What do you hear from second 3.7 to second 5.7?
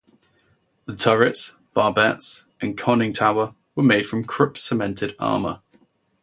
were made from Krupp cemented armour.